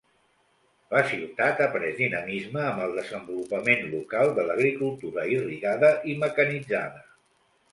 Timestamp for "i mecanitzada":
6.13-7.07